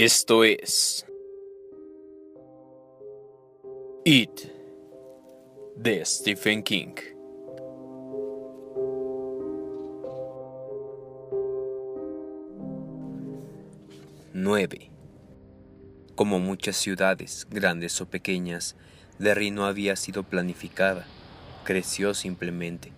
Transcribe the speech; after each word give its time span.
Esto 0.00 0.44
es 0.44 1.04
It 4.04 4.30
de 5.74 6.04
Stephen 6.04 6.62
King. 6.62 6.94
Nueve. 14.32 14.92
Como 16.14 16.38
muchas 16.38 16.76
ciudades, 16.76 17.48
grandes 17.50 18.00
o 18.00 18.06
pequeñas, 18.06 18.76
Derry 19.18 19.50
no 19.50 19.66
había 19.66 19.96
sido 19.96 20.22
planificada, 20.22 21.06
creció 21.64 22.14
simplemente. 22.14 22.92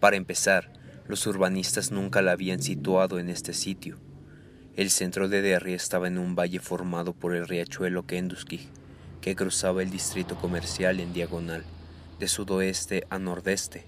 Para 0.00 0.16
empezar, 0.16 0.72
los 1.06 1.24
urbanistas 1.28 1.92
nunca 1.92 2.22
la 2.22 2.32
habían 2.32 2.60
situado 2.60 3.20
en 3.20 3.28
este 3.28 3.54
sitio 3.54 4.00
el 4.78 4.90
centro 4.90 5.28
de 5.28 5.42
Derry 5.42 5.74
estaba 5.74 6.06
en 6.06 6.18
un 6.18 6.36
valle 6.36 6.60
formado 6.60 7.12
por 7.12 7.34
el 7.34 7.48
riachuelo 7.48 8.06
Kentucky, 8.06 8.68
que 9.20 9.34
cruzaba 9.34 9.82
el 9.82 9.90
distrito 9.90 10.36
comercial 10.36 11.00
en 11.00 11.12
diagonal, 11.12 11.64
de 12.20 12.28
sudoeste 12.28 13.04
a 13.10 13.18
nordeste. 13.18 13.86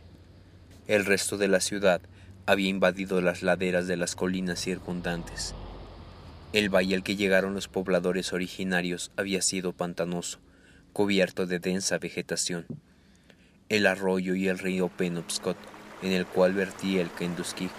El 0.88 1.04
resto 1.04 1.38
de 1.38 1.46
la 1.46 1.60
ciudad 1.60 2.00
había 2.44 2.70
invadido 2.70 3.20
las 3.20 3.44
laderas 3.44 3.86
de 3.86 3.96
las 3.96 4.16
colinas 4.16 4.58
circundantes. 4.58 5.54
El 6.52 6.74
valle 6.74 6.96
al 6.96 7.04
que 7.04 7.14
llegaron 7.14 7.54
los 7.54 7.68
pobladores 7.68 8.32
originarios 8.32 9.12
había 9.16 9.42
sido 9.42 9.72
pantanoso, 9.72 10.40
cubierto 10.92 11.46
de 11.46 11.60
densa 11.60 11.98
vegetación. 11.98 12.66
El 13.68 13.86
arroyo 13.86 14.34
y 14.34 14.48
el 14.48 14.58
río 14.58 14.88
Penobscot, 14.88 15.56
en 16.02 16.10
el 16.10 16.26
cual 16.26 16.54
vertía 16.54 17.00
el 17.00 17.10
Kentucky, 17.10 17.70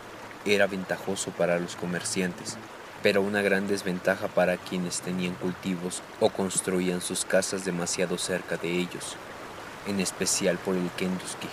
era 0.45 0.66
ventajoso 0.66 1.31
para 1.31 1.59
los 1.59 1.75
comerciantes, 1.75 2.58
pero 3.03 3.21
una 3.21 3.41
gran 3.41 3.67
desventaja 3.67 4.27
para 4.27 4.57
quienes 4.57 5.02
tenían 5.02 5.33
cultivos 5.35 6.02
o 6.19 6.30
construían 6.30 7.02
sus 7.02 7.25
casas 7.25 7.66
demasiado 7.66 8.17
cerca 8.17 8.58
de 8.58 8.69
ellos, 8.69 9.16
en 9.88 9.99
especial 9.99 10.58
por 10.58 10.75
el 10.75 10.89
Kentucky, 10.97 11.49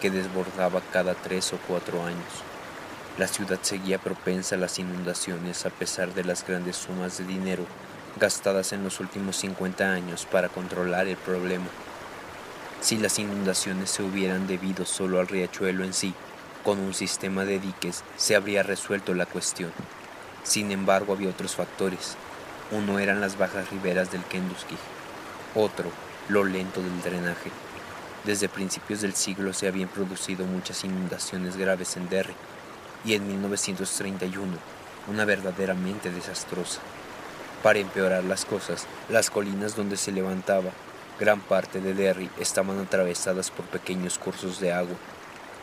que 0.00 0.10
desbordaba 0.10 0.80
cada 0.92 1.14
tres 1.14 1.52
o 1.52 1.58
cuatro 1.68 2.04
años. 2.04 2.44
La 3.18 3.26
ciudad 3.26 3.58
seguía 3.60 3.98
propensa 3.98 4.54
a 4.54 4.58
las 4.58 4.78
inundaciones 4.78 5.66
a 5.66 5.70
pesar 5.70 6.14
de 6.14 6.24
las 6.24 6.46
grandes 6.46 6.76
sumas 6.76 7.18
de 7.18 7.24
dinero 7.24 7.66
gastadas 8.18 8.72
en 8.72 8.82
los 8.82 9.00
últimos 9.00 9.36
50 9.36 9.92
años 9.92 10.26
para 10.30 10.48
controlar 10.48 11.06
el 11.06 11.16
problema. 11.16 11.66
Si 12.80 12.96
las 12.96 13.18
inundaciones 13.18 13.90
se 13.90 14.02
hubieran 14.02 14.46
debido 14.46 14.86
solo 14.86 15.20
al 15.20 15.28
riachuelo 15.28 15.84
en 15.84 15.92
sí, 15.92 16.14
con 16.64 16.78
un 16.78 16.94
sistema 16.94 17.44
de 17.44 17.58
diques 17.58 18.04
se 18.16 18.36
habría 18.36 18.62
resuelto 18.62 19.14
la 19.14 19.26
cuestión. 19.26 19.70
Sin 20.42 20.70
embargo, 20.70 21.12
había 21.12 21.30
otros 21.30 21.54
factores. 21.54 22.16
Uno 22.70 22.98
eran 22.98 23.20
las 23.20 23.36
bajas 23.36 23.70
riberas 23.70 24.10
del 24.10 24.24
Kentucky, 24.24 24.76
otro, 25.54 25.90
lo 26.28 26.44
lento 26.44 26.80
del 26.80 27.02
drenaje. 27.02 27.50
Desde 28.24 28.48
principios 28.48 29.00
del 29.00 29.14
siglo 29.14 29.52
se 29.52 29.66
habían 29.66 29.88
producido 29.88 30.44
muchas 30.46 30.84
inundaciones 30.84 31.56
graves 31.56 31.96
en 31.96 32.08
Derry, 32.08 32.34
y 33.04 33.14
en 33.14 33.26
1931 33.26 34.58
una 35.08 35.24
verdaderamente 35.24 36.10
desastrosa. 36.10 36.80
Para 37.62 37.78
empeorar 37.78 38.24
las 38.24 38.44
cosas, 38.44 38.86
las 39.08 39.30
colinas 39.30 39.76
donde 39.76 39.96
se 39.96 40.12
levantaba 40.12 40.70
gran 41.18 41.40
parte 41.40 41.80
de 41.80 41.94
Derry 41.94 42.30
estaban 42.38 42.78
atravesadas 42.78 43.50
por 43.50 43.66
pequeños 43.66 44.18
cursos 44.18 44.60
de 44.60 44.72
agua, 44.72 44.96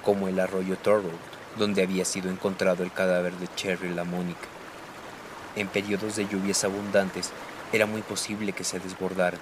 como 0.03 0.28
el 0.28 0.39
arroyo 0.39 0.78
Thorold, 0.78 1.17
donde 1.58 1.81
había 1.81 2.05
sido 2.05 2.30
encontrado 2.30 2.83
el 2.83 2.92
cadáver 2.92 3.33
de 3.33 3.48
Cherry 3.55 3.94
la 3.94 4.03
Mónica. 4.03 4.48
En 5.58 5.67
periodos 5.67 6.16
de 6.16 6.27
lluvias 6.27 6.64
abundantes 6.64 7.31
era 7.73 7.87
muy 7.87 8.04
posible 8.04 8.54
que 8.54 8.64
se 8.64 8.80
desbordaran. 8.80 9.39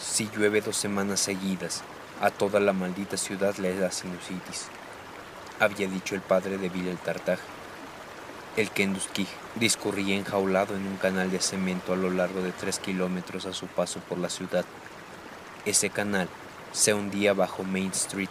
Si 0.00 0.30
llueve 0.34 0.62
dos 0.62 0.78
semanas 0.78 1.20
seguidas, 1.20 1.82
a 2.22 2.30
toda 2.30 2.58
la 2.58 2.72
maldita 2.72 3.18
ciudad 3.18 3.54
le 3.58 3.78
da 3.78 3.90
sinusitis, 3.90 4.68
había 5.60 5.88
dicho 5.88 6.14
el 6.14 6.22
padre 6.22 6.56
de 6.56 6.70
Bill 6.70 6.88
el 6.88 6.96
Tartaj. 6.96 7.38
El 8.56 8.70
Kentucky 8.70 9.26
discurría 9.56 10.16
enjaulado 10.16 10.74
en 10.74 10.86
un 10.86 10.96
canal 10.96 11.30
de 11.30 11.40
cemento 11.40 11.92
a 11.92 11.96
lo 11.96 12.08
largo 12.08 12.40
de 12.40 12.52
tres 12.52 12.78
kilómetros 12.78 13.44
a 13.44 13.52
su 13.52 13.66
paso 13.66 14.00
por 14.08 14.16
la 14.16 14.30
ciudad. 14.30 14.64
Ese 15.66 15.90
canal 15.90 16.30
se 16.72 16.94
hundía 16.94 17.34
bajo 17.34 17.62
Main 17.62 17.90
Street, 17.90 18.30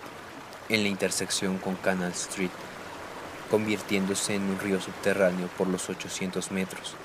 en 0.69 0.81
la 0.81 0.89
intersección 0.89 1.59
con 1.59 1.75
Canal 1.75 2.13
Street, 2.13 2.49
convirtiéndose 3.51 4.33
en 4.33 4.43
un 4.49 4.57
río 4.57 4.81
subterráneo 4.81 5.47
por 5.55 5.67
los 5.67 5.87
800 5.87 6.51
metros 6.51 6.95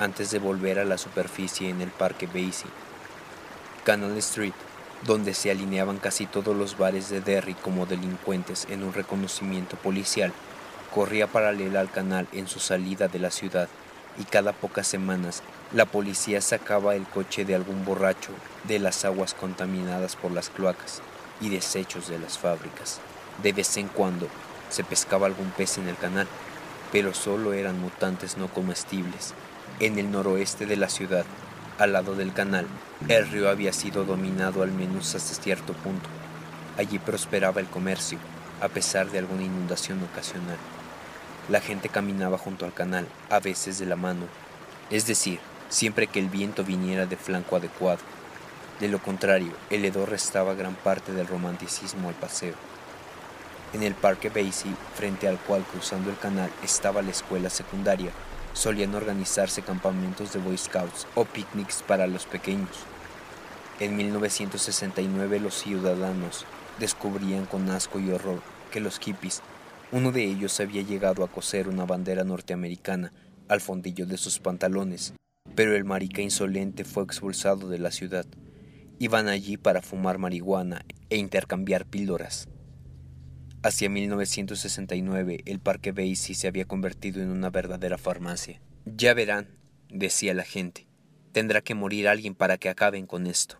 antes 0.00 0.30
de 0.30 0.38
volver 0.38 0.78
a 0.78 0.84
la 0.84 0.98
superficie 0.98 1.68
en 1.68 1.80
el 1.80 1.90
Parque 1.90 2.26
Basie. 2.26 2.70
Canal 3.84 4.16
Street, 4.18 4.54
donde 5.04 5.34
se 5.34 5.50
alineaban 5.50 5.98
casi 5.98 6.26
todos 6.26 6.56
los 6.56 6.78
bares 6.78 7.08
de 7.08 7.20
Derry 7.20 7.54
como 7.54 7.86
delincuentes 7.86 8.66
en 8.70 8.84
un 8.84 8.92
reconocimiento 8.92 9.76
policial, 9.76 10.32
corría 10.94 11.26
paralela 11.26 11.80
al 11.80 11.90
canal 11.90 12.28
en 12.32 12.48
su 12.48 12.60
salida 12.60 13.08
de 13.08 13.18
la 13.18 13.30
ciudad 13.30 13.68
y 14.18 14.24
cada 14.24 14.52
pocas 14.52 14.86
semanas 14.86 15.42
la 15.72 15.84
policía 15.84 16.40
sacaba 16.40 16.94
el 16.94 17.06
coche 17.06 17.44
de 17.44 17.54
algún 17.54 17.84
borracho 17.84 18.32
de 18.64 18.78
las 18.78 19.04
aguas 19.04 19.34
contaminadas 19.34 20.16
por 20.16 20.32
las 20.32 20.48
cloacas 20.48 21.02
y 21.40 21.50
desechos 21.50 22.08
de 22.08 22.18
las 22.18 22.38
fábricas. 22.38 23.00
De 23.42 23.52
vez 23.52 23.76
en 23.76 23.88
cuando 23.88 24.28
se 24.70 24.82
pescaba 24.82 25.26
algún 25.26 25.50
pez 25.50 25.78
en 25.78 25.88
el 25.88 25.96
canal, 25.96 26.26
pero 26.90 27.14
solo 27.14 27.52
eran 27.52 27.80
mutantes 27.80 28.36
no 28.36 28.48
comestibles 28.48 29.34
en 29.80 29.98
el 29.98 30.10
noroeste 30.10 30.66
de 30.66 30.76
la 30.76 30.88
ciudad, 30.88 31.24
al 31.78 31.92
lado 31.92 32.16
del 32.16 32.32
canal, 32.32 32.66
el 33.08 33.28
río 33.30 33.48
había 33.48 33.72
sido 33.72 34.04
dominado 34.04 34.62
al 34.64 34.72
menos 34.72 35.14
hasta 35.14 35.40
cierto 35.40 35.72
punto. 35.72 36.08
Allí 36.76 36.98
prosperaba 36.98 37.60
el 37.60 37.68
comercio, 37.68 38.18
a 38.60 38.68
pesar 38.68 39.10
de 39.10 39.18
alguna 39.18 39.44
inundación 39.44 40.02
ocasional. 40.02 40.56
La 41.48 41.60
gente 41.60 41.88
caminaba 41.88 42.38
junto 42.38 42.64
al 42.64 42.74
canal, 42.74 43.06
a 43.30 43.38
veces 43.38 43.78
de 43.78 43.86
la 43.86 43.94
mano, 43.94 44.26
es 44.90 45.06
decir, 45.06 45.38
siempre 45.68 46.08
que 46.08 46.18
el 46.18 46.28
viento 46.28 46.64
viniera 46.64 47.06
de 47.06 47.16
flanco 47.16 47.54
adecuado. 47.54 48.00
De 48.80 48.88
lo 48.88 48.98
contrario, 48.98 49.52
el 49.70 49.84
hedor 49.84 50.10
restaba 50.10 50.54
gran 50.54 50.74
parte 50.74 51.12
del 51.12 51.28
romanticismo 51.28 52.08
al 52.08 52.14
paseo. 52.16 52.54
En 53.72 53.84
el 53.84 53.94
parque 53.94 54.28
Basie, 54.28 54.74
frente 54.96 55.28
al 55.28 55.38
cual 55.38 55.62
cruzando 55.62 56.10
el 56.10 56.18
canal 56.18 56.50
estaba 56.64 57.02
la 57.02 57.10
escuela 57.10 57.50
secundaria, 57.50 58.10
solían 58.58 58.96
organizarse 58.96 59.62
campamentos 59.62 60.32
de 60.32 60.40
Boy 60.40 60.58
Scouts 60.58 61.06
o 61.14 61.24
picnics 61.24 61.84
para 61.86 62.08
los 62.08 62.26
pequeños. 62.26 62.76
En 63.78 63.96
1969 63.96 65.38
los 65.38 65.54
ciudadanos 65.54 66.44
descubrían 66.80 67.46
con 67.46 67.70
asco 67.70 68.00
y 68.00 68.10
horror 68.10 68.42
que 68.72 68.80
los 68.80 68.98
hippies, 68.98 69.42
uno 69.92 70.10
de 70.10 70.24
ellos 70.24 70.58
había 70.58 70.82
llegado 70.82 71.22
a 71.22 71.28
coser 71.28 71.68
una 71.68 71.86
bandera 71.86 72.24
norteamericana 72.24 73.12
al 73.46 73.60
fondillo 73.60 74.06
de 74.06 74.18
sus 74.18 74.40
pantalones, 74.40 75.14
pero 75.54 75.76
el 75.76 75.84
marica 75.84 76.20
insolente 76.20 76.84
fue 76.84 77.04
expulsado 77.04 77.68
de 77.68 77.78
la 77.78 77.92
ciudad. 77.92 78.26
Iban 78.98 79.28
allí 79.28 79.56
para 79.56 79.82
fumar 79.82 80.18
marihuana 80.18 80.84
e 81.10 81.16
intercambiar 81.16 81.86
píldoras. 81.86 82.48
Hacia 83.60 83.90
1969 83.90 85.40
el 85.44 85.58
Parque 85.58 85.90
Basie 85.90 86.36
se 86.36 86.46
había 86.46 86.64
convertido 86.64 87.20
en 87.20 87.30
una 87.30 87.50
verdadera 87.50 87.98
farmacia. 87.98 88.60
Ya 88.84 89.14
verán, 89.14 89.48
decía 89.90 90.32
la 90.32 90.44
gente, 90.44 90.86
tendrá 91.32 91.60
que 91.60 91.74
morir 91.74 92.06
alguien 92.06 92.36
para 92.36 92.56
que 92.56 92.68
acaben 92.68 93.06
con 93.06 93.26
esto. 93.26 93.58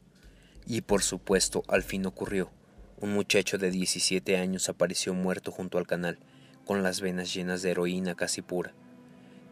Y 0.66 0.82
por 0.82 1.02
supuesto, 1.02 1.64
al 1.66 1.82
fin 1.82 2.06
ocurrió. 2.06 2.52
Un 3.00 3.12
muchacho 3.12 3.58
de 3.58 3.72
17 3.72 4.36
años 4.36 4.68
apareció 4.68 5.14
muerto 5.14 5.50
junto 5.50 5.78
al 5.78 5.88
canal, 5.88 6.20
con 6.64 6.84
las 6.84 7.00
venas 7.00 7.34
llenas 7.34 7.62
de 7.62 7.72
heroína 7.72 8.14
casi 8.14 8.40
pura. 8.40 8.74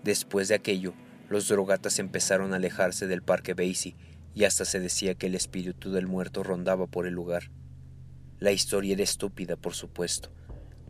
Después 0.05 0.47
de 0.47 0.55
aquello, 0.55 0.95
los 1.29 1.49
drogatas 1.49 1.99
empezaron 1.99 2.53
a 2.53 2.57
alejarse 2.57 3.09
del 3.09 3.23
Parque 3.23 3.55
Basie 3.55 3.97
y 4.33 4.45
hasta 4.45 4.65
se 4.65 4.79
decía 4.79 5.17
que 5.17 5.27
el 5.27 5.35
espíritu 5.35 5.91
del 5.91 6.07
muerto 6.07 6.45
rondaba 6.45 6.87
por 6.87 7.09
el 7.09 7.15
lugar. 7.15 7.51
La 8.39 8.53
historia 8.53 8.93
era 8.93 9.03
estúpida, 9.03 9.57
por 9.57 9.75
supuesto, 9.75 10.31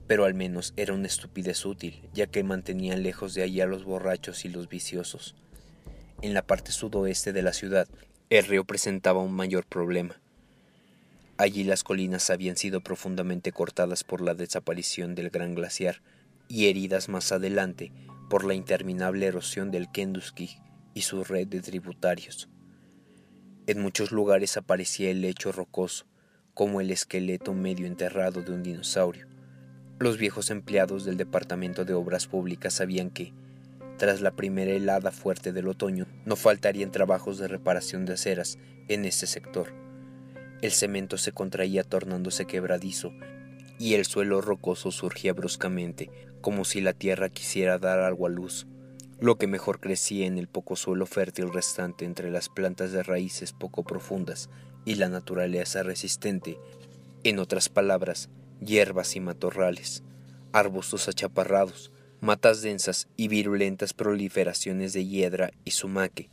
pero 0.09 0.25
al 0.25 0.35
menos 0.35 0.75
era 0.77 0.95
una 0.95 1.07
estupidez 1.07 1.65
útil, 1.65 2.03
ya 2.13 2.27
que 2.27 2.43
mantenía 2.43 2.97
lejos 2.97 3.35
de 3.35 3.43
allí 3.43 3.61
a 3.61 3.67
los 3.67 3.85
borrachos 3.85 4.45
y 4.45 4.49
los 4.49 4.69
viciosos. 4.69 5.37
En 6.23 6.35
la 6.35 6.43
parte 6.43 6.73
sudoeste 6.73 7.33
de 7.33 7.43
la 7.43 7.53
ciudad, 7.53 7.87
el 8.31 8.45
río 8.45 8.65
presentaba 8.65 9.21
un 9.21 9.33
mayor 9.33 9.65
problema. 9.65 10.21
Allí 11.37 11.63
las 11.63 11.85
colinas 11.85 12.31
habían 12.31 12.57
sido 12.57 12.81
profundamente 12.81 13.53
cortadas 13.53 14.03
por 14.03 14.23
la 14.23 14.35
desaparición 14.35 15.15
del 15.15 15.31
gran 15.31 15.55
glaciar 15.55 16.01
y 16.49 16.67
heridas 16.67 17.09
más 17.09 17.31
adelante 17.31 17.93
por 18.29 18.45
la 18.45 18.55
interminable 18.55 19.27
erosión 19.27 19.71
del 19.71 19.91
Kentucky 19.93 20.59
y 20.95 21.03
su 21.03 21.23
red 21.23 21.47
de 21.47 21.61
tributarios. 21.61 22.49
En 23.67 23.81
muchos 23.81 24.11
lugares 24.11 24.57
aparecía 24.57 25.11
el 25.11 25.21
lecho 25.21 25.53
rocoso, 25.53 26.07
como 26.57 26.81
el 26.81 26.91
esqueleto 26.91 27.53
medio 27.53 27.87
enterrado 27.87 28.41
de 28.41 28.51
un 28.51 28.63
dinosaurio. 28.63 29.27
Los 29.99 30.17
viejos 30.17 30.51
empleados 30.51 31.05
del 31.05 31.19
Departamento 31.19 31.85
de 31.85 31.93
Obras 31.93 32.27
Públicas 32.27 32.73
sabían 32.73 33.11
que, 33.11 33.35
Tras 33.99 34.23
la 34.23 34.31
primera 34.31 34.73
helada 34.73 35.11
fuerte 35.11 35.53
del 35.53 35.69
otoño, 35.69 36.07
no 36.25 36.35
faltarían 36.35 36.91
trabajos 36.91 37.37
de 37.37 37.47
reparación 37.47 38.07
de 38.07 38.15
aceras 38.15 38.59
en 38.89 39.05
este 39.05 39.27
sector. 39.27 39.75
El 40.63 40.73
cemento 40.73 41.19
se 41.19 41.33
contraía 41.33 41.85
tornándose 41.85 42.47
quebradizo 42.47 43.13
y 43.79 43.93
el 43.93 44.07
suelo 44.07 44.41
rocoso 44.41 44.91
surgía 44.91 45.35
bruscamente, 45.35 46.11
como 46.41 46.65
si 46.65 46.81
la 46.81 46.95
tierra 46.95 47.29
quisiera 47.29 47.79
dar 47.79 48.01
algo 48.01 48.25
a 48.27 48.31
luz. 48.31 48.67
Lo 49.19 49.39
que 49.39 49.47
mejor 49.47 49.81
crecía 49.81 50.27
en 50.27 50.37
el 50.37 50.47
poco 50.47 50.77
suelo 50.77 51.07
fértil 51.07 51.51
restante 51.51 52.05
entre 52.05 52.31
las 52.31 52.51
plantas 52.51 52.93
de 52.93 53.03
raíces 53.03 53.55
poco 53.55 53.83
profundas 53.83 54.51
y 54.85 54.97
la 54.97 55.09
naturaleza 55.09 55.83
resistente, 55.83 56.59
en 57.25 57.39
otras 57.39 57.71
palabras, 57.71 58.29
hierbas 58.61 59.17
y 59.17 59.21
matorrales, 59.21 60.03
arbustos 60.53 61.09
achaparrados, 61.09 61.93
matas 62.21 62.61
densas 62.61 63.09
y 63.17 63.29
virulentas 63.29 63.95
proliferaciones 63.95 64.93
de 64.93 65.07
hiedra 65.07 65.51
y 65.65 65.71
sumaque. 65.71 66.31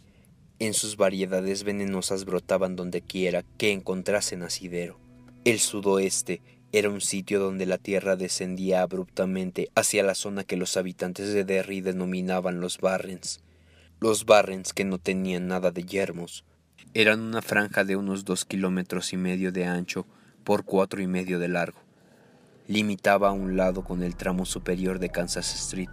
En 0.59 0.73
sus 0.73 0.97
variedades 0.97 1.63
venenosas 1.63 2.25
brotaban 2.25 2.75
dondequiera 2.75 3.43
que 3.57 3.71
encontrasen 3.71 4.43
asidero. 4.43 4.99
El 5.45 5.59
sudoeste 5.59 6.41
era 6.73 6.89
un 6.89 6.99
sitio 6.99 7.39
donde 7.39 7.65
la 7.65 7.77
tierra 7.77 8.17
descendía 8.17 8.81
abruptamente 8.81 9.69
hacia 9.75 10.03
la 10.03 10.15
zona 10.15 10.43
que 10.43 10.57
los 10.57 10.75
habitantes 10.75 11.33
de 11.33 11.45
Derry 11.45 11.79
denominaban 11.79 12.59
los 12.59 12.79
Barrens. 12.79 13.39
Los 14.01 14.25
Barrens 14.25 14.73
que 14.73 14.83
no 14.83 14.97
tenían 14.97 15.47
nada 15.47 15.71
de 15.71 15.83
yermos. 15.85 16.43
Eran 16.93 17.21
una 17.21 17.41
franja 17.41 17.85
de 17.85 17.95
unos 17.95 18.25
dos 18.25 18.43
kilómetros 18.43 19.13
y 19.13 19.17
medio 19.17 19.53
de 19.53 19.63
ancho 19.63 20.05
por 20.43 20.65
cuatro 20.65 21.01
y 21.01 21.07
medio 21.07 21.39
de 21.39 21.47
largo 21.47 21.79
limitaba 22.67 23.29
a 23.29 23.33
un 23.33 23.57
lado 23.57 23.83
con 23.83 24.03
el 24.03 24.15
tramo 24.15 24.45
superior 24.45 24.99
de 24.99 25.09
Kansas 25.09 25.53
Street, 25.53 25.89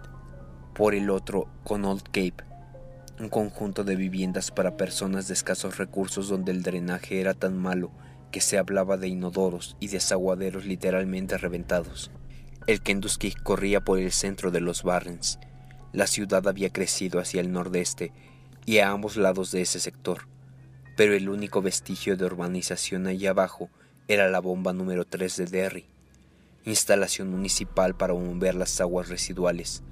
por 0.73 0.95
el 0.95 1.09
otro 1.09 1.47
con 1.63 1.83
Old 1.83 2.03
Cape, 2.03 2.45
un 3.19 3.29
conjunto 3.29 3.83
de 3.83 3.95
viviendas 3.95 4.51
para 4.51 4.77
personas 4.77 5.27
de 5.27 5.33
escasos 5.33 5.77
recursos 5.77 6.29
donde 6.29 6.51
el 6.51 6.63
drenaje 6.63 7.19
era 7.19 7.33
tan 7.33 7.57
malo 7.57 7.91
que 8.31 8.41
se 8.41 8.57
hablaba 8.57 8.97
de 8.97 9.07
inodoros 9.07 9.75
y 9.79 9.87
desaguaderos 9.89 10.65
literalmente 10.65 11.37
reventados. 11.37 12.11
El 12.67 12.81
Kentucky 12.81 13.31
corría 13.31 13.81
por 13.81 13.99
el 13.99 14.11
centro 14.11 14.51
de 14.51 14.61
los 14.61 14.83
Barrens. 14.83 15.39
La 15.93 16.07
ciudad 16.07 16.47
había 16.47 16.71
crecido 16.71 17.19
hacia 17.19 17.41
el 17.41 17.51
nordeste 17.51 18.13
y 18.65 18.77
a 18.79 18.89
ambos 18.89 19.17
lados 19.17 19.51
de 19.51 19.61
ese 19.61 19.79
sector, 19.79 20.27
pero 20.95 21.13
el 21.13 21.29
único 21.29 21.61
vestigio 21.61 22.15
de 22.15 22.25
urbanización 22.25 23.07
allá 23.07 23.31
abajo 23.31 23.69
era 24.07 24.29
la 24.29 24.39
bomba 24.39 24.73
número 24.73 25.05
3 25.05 25.37
de 25.37 25.45
Derry, 25.45 25.85
instalación 26.65 27.29
municipal 27.29 27.95
para 27.95 28.13
mover 28.13 28.55
las 28.55 28.79
aguas 28.79 29.09
residuales 29.09 29.83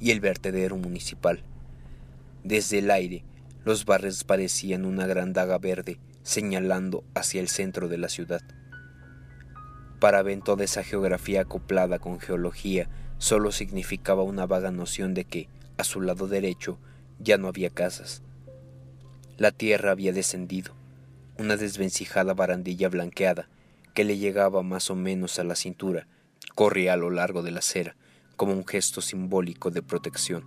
y 0.00 0.10
el 0.10 0.20
vertedero 0.20 0.76
municipal. 0.76 1.42
Desde 2.42 2.78
el 2.78 2.90
aire, 2.90 3.24
los 3.64 3.84
barrios 3.84 4.24
parecían 4.24 4.84
una 4.84 5.06
gran 5.06 5.32
daga 5.32 5.58
verde 5.58 5.98
señalando 6.24 7.04
hacia 7.14 7.40
el 7.40 7.48
centro 7.48 7.86
de 7.88 7.98
la 7.98 8.08
ciudad. 8.08 8.42
Para 10.00 10.22
Ben 10.22 10.42
toda 10.42 10.64
esa 10.64 10.82
geografía 10.82 11.42
acoplada 11.42 12.00
con 12.00 12.18
geología 12.18 12.88
solo 13.18 13.52
significaba 13.52 14.24
una 14.24 14.46
vaga 14.46 14.72
noción 14.72 15.14
de 15.14 15.24
que, 15.24 15.48
a 15.78 15.84
su 15.84 16.00
lado 16.00 16.26
derecho, 16.26 16.78
ya 17.20 17.38
no 17.38 17.46
había 17.46 17.70
casas. 17.70 18.22
La 19.36 19.52
tierra 19.52 19.92
había 19.92 20.12
descendido, 20.12 20.74
una 21.38 21.56
desvencijada 21.56 22.34
barandilla 22.34 22.88
blanqueada 22.88 23.48
que 23.94 24.04
le 24.04 24.18
llegaba 24.18 24.62
más 24.62 24.90
o 24.90 24.96
menos 24.96 25.38
a 25.38 25.44
la 25.44 25.54
cintura 25.54 26.08
corría 26.54 26.92
a 26.92 26.96
lo 26.96 27.10
largo 27.10 27.42
de 27.42 27.50
la 27.50 27.60
acera 27.60 27.96
como 28.36 28.52
un 28.52 28.66
gesto 28.66 29.00
simbólico 29.00 29.70
de 29.70 29.82
protección. 29.82 30.44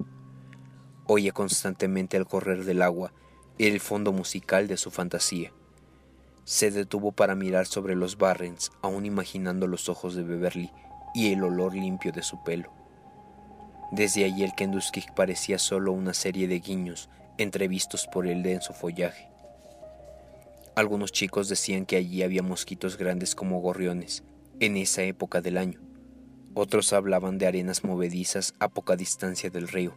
Oía 1.06 1.31
constantemente 1.31 2.18
el 2.18 2.25
correr 2.25 2.65
del 2.65 2.81
agua 2.81 3.13
y 3.57 3.68
el 3.68 3.79
fondo 3.79 4.12
musical 4.12 4.68
de 4.68 4.77
su 4.77 4.91
fantasía. 4.91 5.51
Se 6.47 6.71
detuvo 6.71 7.11
para 7.11 7.35
mirar 7.35 7.65
sobre 7.65 7.94
los 7.94 8.17
Barrens, 8.17 8.71
aún 8.81 9.05
imaginando 9.05 9.67
los 9.67 9.89
ojos 9.89 10.15
de 10.15 10.23
Beverly 10.23 10.71
y 11.13 11.33
el 11.33 11.44
olor 11.44 11.75
limpio 11.75 12.13
de 12.13 12.23
su 12.23 12.41
pelo. 12.41 12.71
Desde 13.91 14.23
allí 14.23 14.45
el 14.45 14.55
Kenduskig 14.55 15.13
parecía 15.13 15.59
solo 15.59 15.91
una 15.91 16.13
serie 16.13 16.47
de 16.47 16.61
guiños 16.61 17.09
entrevistos 17.38 18.07
por 18.07 18.27
el 18.27 18.44
denso 18.44 18.71
follaje. 18.71 19.27
Algunos 20.73 21.11
chicos 21.11 21.49
decían 21.49 21.85
que 21.85 21.97
allí 21.97 22.23
había 22.23 22.44
mosquitos 22.44 22.97
grandes 22.97 23.35
como 23.35 23.59
gorriones 23.59 24.23
en 24.61 24.77
esa 24.77 25.03
época 25.03 25.41
del 25.41 25.57
año, 25.57 25.81
otros 26.53 26.93
hablaban 26.93 27.38
de 27.39 27.47
arenas 27.47 27.83
movedizas 27.83 28.53
a 28.61 28.69
poca 28.69 28.95
distancia 28.95 29.50
del 29.50 29.67
río. 29.67 29.93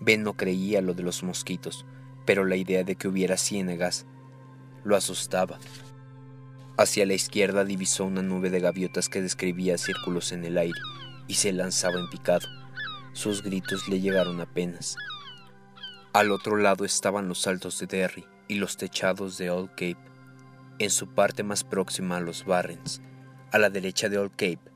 Ben 0.00 0.22
no 0.22 0.34
creía 0.34 0.80
lo 0.80 0.94
de 0.94 1.02
los 1.02 1.24
mosquitos, 1.24 1.86
pero 2.24 2.44
la 2.44 2.54
idea 2.54 2.84
de 2.84 2.94
que 2.94 3.08
hubiera 3.08 3.36
ciénagas 3.36 4.06
lo 4.84 4.96
asustaba. 4.96 5.58
Hacia 6.76 7.06
la 7.06 7.14
izquierda 7.14 7.64
divisó 7.64 8.04
una 8.04 8.22
nube 8.22 8.50
de 8.50 8.60
gaviotas 8.60 9.08
que 9.08 9.22
describía 9.22 9.78
círculos 9.78 10.32
en 10.32 10.44
el 10.44 10.58
aire 10.58 10.80
y 11.28 11.34
se 11.34 11.52
lanzaba 11.52 11.98
en 11.98 12.08
picado. 12.08 12.48
Sus 13.12 13.42
gritos 13.42 13.88
le 13.88 14.00
llegaron 14.00 14.40
apenas. 14.40 14.96
Al 16.12 16.30
otro 16.30 16.56
lado 16.56 16.84
estaban 16.84 17.28
los 17.28 17.46
altos 17.46 17.78
de 17.78 17.86
Derry 17.86 18.24
y 18.48 18.56
los 18.56 18.76
techados 18.76 19.38
de 19.38 19.50
Old 19.50 19.70
Cape, 19.70 19.98
en 20.78 20.90
su 20.90 21.08
parte 21.08 21.42
más 21.42 21.64
próxima 21.64 22.16
a 22.16 22.20
los 22.20 22.44
Barrens. 22.44 23.00
A 23.50 23.58
la 23.58 23.70
derecha 23.70 24.08
de 24.08 24.18
Old 24.18 24.32
Cape 24.32 24.72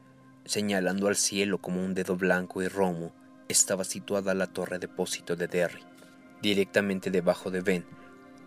Señalando 0.47 1.09
al 1.09 1.17
cielo 1.17 1.59
como 1.59 1.85
un 1.85 1.93
dedo 1.93 2.17
blanco 2.17 2.63
y 2.63 2.69
romo, 2.69 3.13
estaba 3.49 3.83
situada 3.83 4.33
la 4.33 4.47
torre 4.47 4.79
depósito 4.79 5.35
de 5.35 5.49
Derry. 5.49 5.81
Directamente 6.41 7.11
debajo 7.11 7.51
de 7.51 7.63
Ben, 7.63 7.85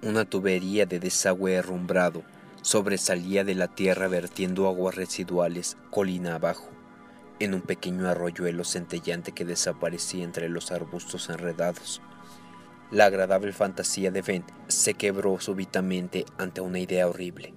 una 0.02 0.24
tubería 0.24 0.86
de 0.86 1.00
desagüe 1.00 1.56
herrumbrado 1.56 2.24
sobresalía 2.62 3.44
de 3.44 3.54
la 3.54 3.68
tierra 3.68 4.08
vertiendo 4.08 4.68
aguas 4.68 4.96
residuales 4.96 5.76
colina 5.90 6.36
abajo, 6.36 6.70
en 7.40 7.54
un 7.54 7.62
pequeño 7.62 8.08
arroyuelo 8.08 8.64
centellante 8.64 9.34
que 9.34 9.44
desaparecía 9.44 10.24
entre 10.24 10.48
los 10.48 10.72
arbustos 10.72 11.30
enredados. 11.30 12.02
La 12.92 13.06
agradable 13.06 13.52
fantasía 13.52 14.10
de 14.10 14.22
Ben 14.22 14.46
se 14.68 14.94
quebró 14.94 15.40
súbitamente 15.40 16.26
ante 16.38 16.62
una 16.62 16.80
idea 16.80 17.08
horrible. 17.08 17.54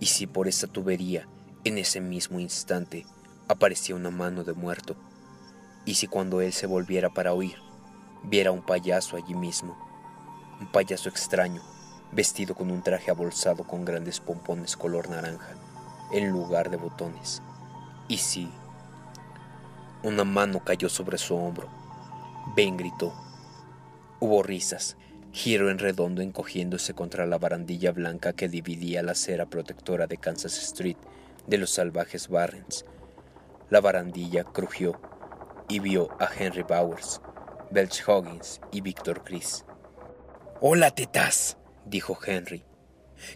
¿Y 0.00 0.06
si 0.06 0.26
por 0.26 0.48
esa 0.48 0.66
tubería, 0.66 1.28
en 1.64 1.78
ese 1.78 2.00
mismo 2.00 2.40
instante, 2.40 3.06
aparecía 3.48 3.94
una 3.94 4.10
mano 4.10 4.44
de 4.44 4.52
muerto, 4.52 4.96
y 5.86 5.94
si 5.94 6.08
cuando 6.08 6.40
él 6.42 6.52
se 6.52 6.66
volviera 6.66 7.08
para 7.10 7.32
huir, 7.32 7.56
viera 8.22 8.52
un 8.52 8.64
payaso 8.64 9.16
allí 9.16 9.34
mismo, 9.34 9.93
un 10.60 10.66
payaso 10.66 11.08
extraño, 11.08 11.62
vestido 12.12 12.54
con 12.54 12.70
un 12.70 12.82
traje 12.82 13.10
abolsado 13.10 13.64
con 13.64 13.84
grandes 13.84 14.20
pompones 14.20 14.76
color 14.76 15.10
naranja, 15.10 15.54
en 16.12 16.30
lugar 16.30 16.70
de 16.70 16.76
botones, 16.76 17.42
y 18.08 18.18
si 18.18 18.50
una 20.02 20.24
mano 20.24 20.62
cayó 20.64 20.88
sobre 20.88 21.18
su 21.18 21.34
hombro, 21.34 21.68
Ben 22.54 22.76
gritó. 22.76 23.12
Hubo 24.20 24.42
risas, 24.42 24.96
giro 25.32 25.70
en 25.70 25.78
redondo 25.78 26.22
encogiéndose 26.22 26.94
contra 26.94 27.26
la 27.26 27.38
barandilla 27.38 27.90
blanca 27.92 28.32
que 28.32 28.48
dividía 28.48 29.02
la 29.02 29.12
acera 29.12 29.46
protectora 29.46 30.06
de 30.06 30.18
Kansas 30.18 30.58
Street 30.58 30.98
de 31.46 31.58
los 31.58 31.70
salvajes 31.70 32.28
Barrens 32.28 32.84
la 33.70 33.80
barandilla 33.80 34.44
crujió 34.44 35.00
y 35.68 35.80
vio 35.80 36.10
a 36.20 36.28
Henry 36.32 36.62
Bowers, 36.62 37.20
Belch 37.70 38.04
Hoggins 38.06 38.60
y 38.70 38.80
Víctor 38.82 39.24
Chris. 39.24 39.64
Hola, 40.66 40.92
tetas, 40.92 41.58
dijo 41.84 42.18
Henry. 42.26 42.64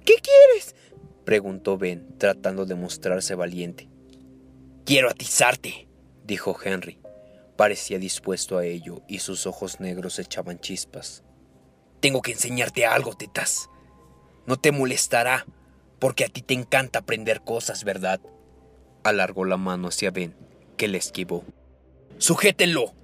¿Qué 0.07 0.15
quieres? 0.15 0.75
preguntó 1.27 1.77
Ben, 1.77 2.17
tratando 2.17 2.65
de 2.65 2.75
mostrarse 2.75 3.35
valiente. 3.35 3.91
Quiero 4.87 5.11
atizarte, 5.11 5.91
dijo 6.25 6.57
Henry. 6.65 6.99
Parecía 7.55 7.99
dispuesto 7.99 8.57
a 8.57 8.65
ello 8.65 9.03
y 9.09 9.19
sus 9.19 9.47
ojos 9.47 9.79
negros 9.79 10.19
echaban 10.19 10.59
chispas. 10.59 11.23
Tengo 12.01 12.23
que 12.23 12.33
enseñarte 12.33 12.87
algo, 12.87 13.13
tetas. 13.13 13.69
No 14.47 14.57
te 14.57 14.73
molestará, 14.73 15.45
porque 15.99 16.25
a 16.25 16.31
ti 16.31 16.41
te 16.41 16.55
encanta 16.55 17.01
aprender 17.01 17.43
cosas, 17.43 17.85
¿verdad? 17.85 18.23
Alargó 19.05 19.45
la 19.45 19.59
mano 19.59 19.89
hacia 19.89 20.11
Ben, 20.11 20.35
que 20.79 20.89
le 20.89 20.97
esquivó. 20.97 21.45
¡Sujétenlo! 22.17 22.95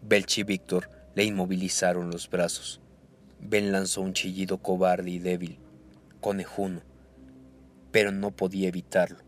Belch 0.00 0.38
y 0.38 0.42
Víctor 0.44 0.88
le 1.16 1.24
inmovilizaron 1.24 2.12
los 2.12 2.30
brazos. 2.30 2.80
Ben 3.40 3.72
lanzó 3.72 4.00
un 4.00 4.12
chillido 4.12 4.58
cobarde 4.58 5.10
y 5.10 5.18
débil, 5.18 5.58
conejuno, 6.20 6.82
pero 7.90 8.12
no 8.12 8.30
podía 8.30 8.68
evitarlo. 8.68 9.18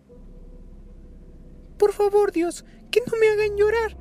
Por 1.78 1.92
favor, 1.92 2.32
Dios, 2.32 2.64
que 2.90 3.00
no 3.06 3.18
me 3.18 3.28
hagan 3.28 3.56
llorar 3.56 3.96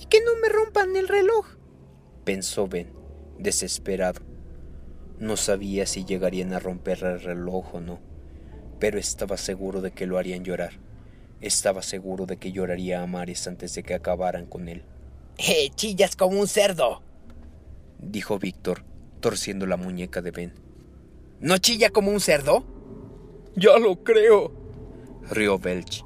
y 0.00 0.06
que 0.06 0.20
no 0.20 0.32
me 0.40 0.48
rompan 0.48 0.94
el 0.96 1.08
reloj, 1.08 1.46
pensó 2.24 2.68
Ben, 2.68 2.92
desesperado. 3.38 4.20
No 5.18 5.36
sabía 5.36 5.86
si 5.86 6.04
llegarían 6.04 6.52
a 6.52 6.58
romper 6.58 7.04
el 7.04 7.20
reloj 7.20 7.74
o 7.74 7.80
no, 7.80 8.00
pero 8.78 8.98
estaba 8.98 9.36
seguro 9.36 9.80
de 9.80 9.92
que 9.92 10.06
lo 10.06 10.18
harían 10.18 10.44
llorar. 10.44 10.72
Estaba 11.40 11.82
seguro 11.82 12.26
de 12.26 12.36
que 12.36 12.52
lloraría 12.52 13.02
a 13.02 13.06
mares 13.06 13.46
antes 13.46 13.74
de 13.74 13.82
que 13.82 13.94
acabaran 13.94 14.46
con 14.46 14.68
él. 14.68 14.82
¡Eh, 15.38 15.70
chillas 15.74 16.16
como 16.16 16.40
un 16.40 16.48
cerdo! 16.48 17.02
dijo 17.98 18.38
Víctor, 18.38 18.84
torciendo 19.24 19.64
la 19.66 19.78
muñeca 19.78 20.20
de 20.20 20.32
Ben. 20.32 20.52
¿No 21.40 21.56
chilla 21.56 21.88
como 21.88 22.10
un 22.10 22.20
cerdo? 22.20 22.62
Ya 23.56 23.78
lo 23.78 24.04
creo, 24.04 24.52
rió 25.30 25.58
Belch. 25.58 26.04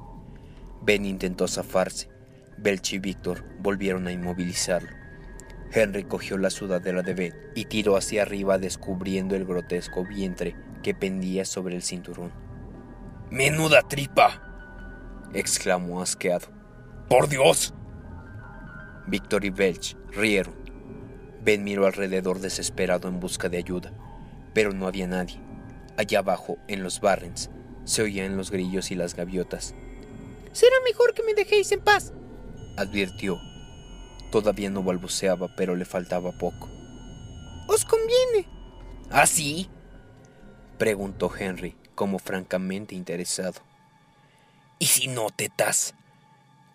Ben 0.83 1.05
intentó 1.05 1.45
zafarse. 1.49 2.07
Belch 2.57 2.93
y 2.93 2.99
Víctor 2.99 3.43
volvieron 3.59 4.07
a 4.07 4.13
inmovilizarlo. 4.13 4.87
Henry 5.73 6.05
cogió 6.05 6.37
la 6.37 6.49
sudadera 6.49 7.01
de 7.01 7.13
Ben 7.13 7.33
y 7.55 7.65
tiró 7.65 7.97
hacia 7.97 8.21
arriba 8.21 8.57
descubriendo 8.57 9.35
el 9.35 9.43
grotesco 9.43 10.05
vientre 10.05 10.55
que 10.81 10.95
pendía 10.95 11.43
sobre 11.43 11.75
el 11.75 11.81
cinturón. 11.81 12.31
¡Menuda 13.29 13.81
tripa! 13.81 15.29
exclamó 15.33 16.01
asqueado. 16.01 16.47
¡Por 17.09 17.27
Dios! 17.27 17.73
Víctor 19.07 19.43
y 19.43 19.49
Belch 19.49 19.97
rieron. 20.13 20.68
Ben 21.43 21.63
miró 21.63 21.85
alrededor 21.85 22.39
desesperado 22.39 23.07
en 23.07 23.19
busca 23.19 23.49
de 23.49 23.57
ayuda, 23.57 23.91
pero 24.53 24.73
no 24.73 24.87
había 24.87 25.07
nadie. 25.07 25.39
Allá 25.97 26.19
abajo, 26.19 26.57
en 26.67 26.83
los 26.83 26.99
barrens, 26.99 27.49
se 27.85 28.01
oían 28.01 28.37
los 28.37 28.51
grillos 28.51 28.91
y 28.91 28.95
las 28.95 29.15
gaviotas. 29.15 29.73
Será 30.51 30.75
mejor 30.85 31.13
que 31.13 31.23
me 31.23 31.33
dejéis 31.33 31.71
en 31.71 31.81
paz, 31.81 32.13
advirtió. 32.77 33.39
Todavía 34.31 34.69
no 34.69 34.83
balbuceaba, 34.83 35.55
pero 35.55 35.75
le 35.75 35.85
faltaba 35.85 36.31
poco. 36.31 36.69
¿Os 37.67 37.85
conviene? 37.85 38.47
¿Ah, 39.09 39.25
sí? 39.25 39.69
preguntó 40.77 41.31
Henry, 41.35 41.75
como 41.95 42.19
francamente 42.19 42.95
interesado. 42.95 43.61
¿Y 44.79 44.85
si 44.85 45.07
no, 45.07 45.29
tetas? 45.29 45.93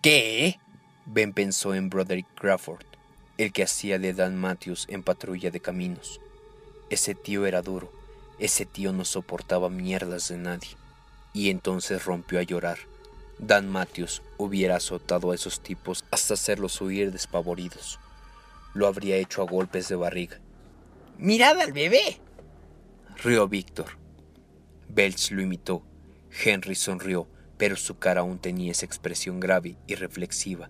¿Qué? 0.01 0.59
Ben 1.05 1.33
pensó 1.33 1.73
en 1.73 1.89
Broderick 1.89 2.27
Crawford, 2.35 2.85
el 3.37 3.51
que 3.51 3.63
hacía 3.63 3.99
de 3.99 4.13
Dan 4.13 4.37
Matthews 4.37 4.85
en 4.89 5.03
patrulla 5.03 5.51
de 5.51 5.59
caminos. 5.59 6.21
Ese 6.89 7.15
tío 7.15 7.45
era 7.45 7.61
duro, 7.61 7.91
ese 8.39 8.65
tío 8.65 8.93
no 8.93 9.05
soportaba 9.05 9.69
mierdas 9.69 10.27
de 10.29 10.37
nadie. 10.37 10.69
Y 11.33 11.49
entonces 11.49 12.05
rompió 12.05 12.39
a 12.39 12.43
llorar. 12.43 12.77
Dan 13.39 13.69
Matthews 13.69 14.21
hubiera 14.37 14.77
azotado 14.77 15.31
a 15.31 15.35
esos 15.35 15.59
tipos 15.59 16.05
hasta 16.11 16.35
hacerlos 16.35 16.79
huir 16.79 17.11
despavoridos. 17.11 17.99
Lo 18.73 18.87
habría 18.87 19.17
hecho 19.17 19.41
a 19.41 19.45
golpes 19.45 19.89
de 19.89 19.95
barriga. 19.95 20.39
¡Mirad 21.17 21.59
al 21.59 21.73
bebé! 21.73 22.19
rió 23.23 23.47
Víctor. 23.47 23.97
Belch 24.89 25.31
lo 25.31 25.41
imitó. 25.41 25.83
Henry 26.43 26.75
sonrió, 26.75 27.27
pero 27.57 27.75
su 27.75 27.97
cara 27.97 28.21
aún 28.21 28.39
tenía 28.39 28.71
esa 28.71 28.85
expresión 28.85 29.39
grave 29.39 29.77
y 29.87 29.95
reflexiva, 29.95 30.69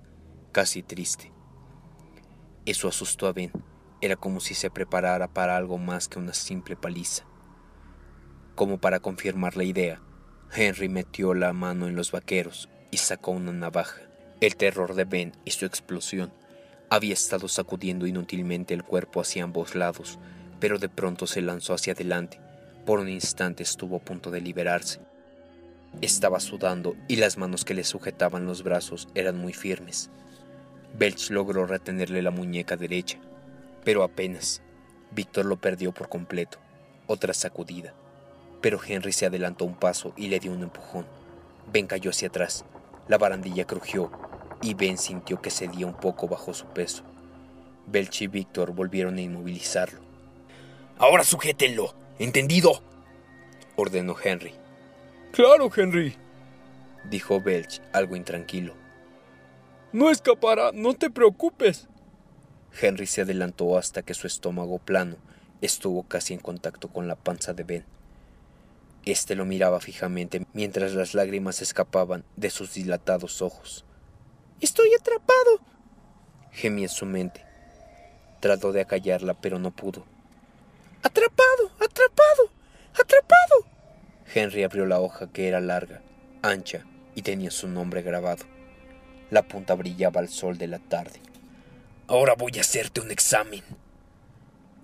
casi 0.52 0.84
triste. 0.84 1.35
Eso 2.66 2.88
asustó 2.88 3.28
a 3.28 3.34
Ben. 3.34 3.52
Era 4.02 4.16
como 4.16 4.40
si 4.40 4.56
se 4.56 4.72
preparara 4.72 5.28
para 5.28 5.56
algo 5.56 5.78
más 5.78 6.08
que 6.08 6.18
una 6.18 6.34
simple 6.34 6.76
paliza. 6.76 7.24
Como 8.56 8.80
para 8.80 9.00
confirmar 9.00 9.56
la 9.56 9.64
idea, 9.64 10.02
Henry 10.52 10.90
metió 10.90 11.34
la 11.34 11.54
mano 11.54 11.88
en 11.88 11.96
los 11.96 12.12
vaqueros 12.12 12.70
y 12.90 12.98
sacó 12.98 13.32
una 13.32 13.52
navaja. 13.52 14.02
El 14.42 14.56
terror 14.56 14.96
de 14.96 15.06
Ben 15.06 15.34
y 15.46 15.52
su 15.52 15.66
explosión 15.66 16.34
había 16.90 17.14
estado 17.14 17.48
sacudiendo 17.48 18.08
inútilmente 18.08 18.74
el 18.74 18.84
cuerpo 18.84 19.22
hacia 19.22 19.44
ambos 19.44 19.76
lados, 19.76 20.18
pero 20.60 20.80
de 20.80 20.90
pronto 20.90 21.28
se 21.28 21.42
lanzó 21.42 21.74
hacia 21.74 21.94
adelante. 21.94 22.40
Por 22.86 23.00
un 23.00 23.10
instante 23.10 23.62
estuvo 23.64 23.98
a 23.98 24.00
punto 24.00 24.32
de 24.32 24.42
liberarse. 24.42 25.02
Estaba 26.02 26.40
sudando 26.40 26.96
y 27.08 27.18
las 27.18 27.38
manos 27.38 27.64
que 27.64 27.74
le 27.74 27.84
sujetaban 27.84 28.46
los 28.46 28.64
brazos 28.64 29.08
eran 29.14 29.38
muy 29.38 29.54
firmes. 29.54 30.10
Belch 30.98 31.30
logró 31.30 31.66
retenerle 31.66 32.22
la 32.22 32.32
muñeca 32.32 32.78
derecha, 32.78 33.20
pero 33.84 34.04
apenas. 34.04 34.62
Víctor 35.12 35.46
lo 35.46 35.58
perdió 35.58 35.92
por 35.92 36.10
completo. 36.10 36.58
Otra 37.08 37.34
sacudida 37.34 37.94
pero 38.66 38.80
Henry 38.84 39.12
se 39.12 39.28
adelantó 39.28 39.64
un 39.64 39.76
paso 39.76 40.12
y 40.18 40.28
le 40.28 40.40
dio 40.40 40.52
un 40.52 40.64
empujón. 40.64 41.06
Ben 41.72 41.86
cayó 41.86 42.10
hacia 42.10 42.30
atrás. 42.30 42.66
La 43.08 43.20
barandilla 43.20 43.66
crujió 43.66 44.10
y 44.60 44.74
Ben 44.74 44.98
sintió 44.98 45.40
que 45.40 45.52
cedía 45.52 45.86
un 45.86 45.94
poco 45.94 46.28
bajo 46.28 46.52
su 46.52 46.66
peso. 46.66 47.04
Belch 47.86 48.24
y 48.24 48.28
Víctor 48.28 48.72
volvieron 48.72 49.18
a 49.18 49.22
inmovilizarlo. 49.22 50.00
Ahora 50.98 51.24
sujétenlo, 51.24 51.94
¿entendido? 52.18 52.82
ordenó 53.76 54.16
Henry. 54.20 54.56
Claro, 55.32 55.70
Henry, 55.76 56.16
dijo 57.08 57.40
Belch, 57.40 57.84
algo 57.94 58.16
intranquilo. 58.16 58.74
No 59.96 60.10
escapará, 60.10 60.74
no 60.74 60.94
te 60.94 61.10
preocupes. 61.10 61.88
Henry 62.82 63.08
se 63.08 63.22
adelantó 63.22 63.78
hasta 63.78 64.02
que 64.02 64.14
su 64.14 64.28
estómago 64.28 64.78
plano 64.78 65.16
estuvo 65.62 66.04
casi 66.04 66.34
en 66.34 66.42
contacto 66.42 66.90
con 66.90 67.08
la 67.08 67.16
panza 67.16 67.54
de 67.54 67.64
Ben. 67.64 67.86
Este 69.06 69.36
lo 69.36 69.46
miraba 69.46 69.80
fijamente 69.80 70.46
mientras 70.52 70.96
las 70.96 71.14
lágrimas 71.14 71.62
escapaban 71.62 72.26
de 72.36 72.50
sus 72.50 72.74
dilatados 72.74 73.42
ojos. 73.42 73.86
Estoy 74.60 74.90
atrapado. 75.00 75.62
Gemía 76.52 76.88
en 76.88 76.90
su 76.90 77.06
mente. 77.06 77.46
Trató 78.42 78.74
de 78.74 78.82
acallarla, 78.82 79.34
pero 79.34 79.60
no 79.60 79.72
pudo. 79.72 80.06
Atrapado, 81.04 81.72
atrapado, 81.76 82.50
atrapado. 82.92 83.66
Henry 84.34 84.64
abrió 84.64 84.86
la 84.88 85.00
hoja 85.00 85.32
que 85.32 85.48
era 85.48 85.62
larga, 85.62 86.02
ancha 86.42 86.86
y 87.16 87.22
tenía 87.22 87.50
su 87.50 87.70
nombre 87.70 88.02
grabado. 88.02 88.55
La 89.32 89.44
punta 89.44 89.74
brillaba 89.74 90.22
al 90.22 90.30
sol 90.30 90.58
de 90.58 90.68
la 90.68 90.80
tarde. 90.80 91.20
Ahora 92.08 92.36
voy 92.38 92.52
a 92.58 92.62
hacerte 92.62 93.02
un 93.02 93.10
examen, 93.10 93.64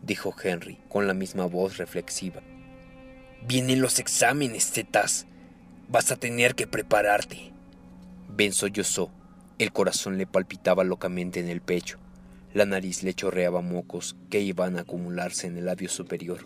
dijo 0.01 0.33
Henry 0.43 0.79
con 0.89 1.07
la 1.07 1.13
misma 1.13 1.45
voz 1.45 1.77
reflexiva. 1.77 2.41
Vienen 3.47 3.81
los 3.81 3.99
exámenes, 3.99 4.71
tetas. 4.71 5.27
Vas 5.87 6.11
a 6.11 6.15
tener 6.15 6.55
que 6.55 6.67
prepararte. 6.67 7.51
Ben 8.29 8.53
sollozó. 8.53 9.11
El 9.59 9.71
corazón 9.71 10.17
le 10.17 10.25
palpitaba 10.25 10.83
locamente 10.83 11.39
en 11.39 11.49
el 11.49 11.61
pecho. 11.61 11.99
La 12.53 12.65
nariz 12.65 13.03
le 13.03 13.13
chorreaba 13.13 13.61
mocos 13.61 14.15
que 14.29 14.41
iban 14.41 14.77
a 14.77 14.81
acumularse 14.81 15.47
en 15.47 15.57
el 15.57 15.65
labio 15.65 15.89
superior. 15.89 16.45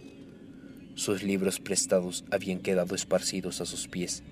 Sus 0.95 1.23
libros 1.23 1.59
prestados 1.59 2.25
habían 2.31 2.59
quedado 2.59 2.95
esparcidos 2.95 3.61
a 3.61 3.65
sus 3.65 3.87
pies. 3.87 4.23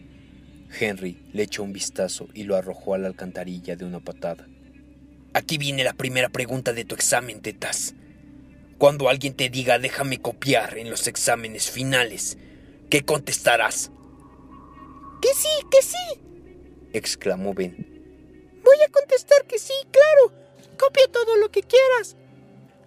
Henry 0.77 1.17
le 1.33 1.43
echó 1.43 1.63
un 1.63 1.73
vistazo 1.73 2.27
y 2.33 2.43
lo 2.43 2.55
arrojó 2.55 2.93
a 2.93 2.97
la 2.97 3.07
alcantarilla 3.07 3.75
de 3.75 3.85
una 3.85 3.99
patada. 3.99 4.47
Aquí 5.33 5.57
viene 5.57 5.83
la 5.83 5.93
primera 5.93 6.29
pregunta 6.29 6.73
de 6.73 6.85
tu 6.85 6.95
examen, 6.95 7.41
tetas. 7.41 7.95
Cuando 8.77 9.09
alguien 9.09 9.33
te 9.33 9.49
diga 9.49 9.79
déjame 9.79 10.19
copiar 10.19 10.77
en 10.77 10.89
los 10.89 11.07
exámenes 11.07 11.71
finales, 11.71 12.37
¿Qué 12.93 13.01
contestarás? 13.01 13.89
Que 15.19 15.29
sí, 15.33 15.49
que 15.71 15.81
sí, 15.81 16.21
exclamó 16.91 17.55
Ben. 17.55 17.75
Voy 18.63 18.77
a 18.87 18.91
contestar 18.91 19.45
que 19.45 19.57
sí, 19.57 19.73
claro. 19.89 20.31
Copia 20.77 21.07
todo 21.11 21.37
lo 21.37 21.49
que 21.49 21.63
quieras. 21.63 22.15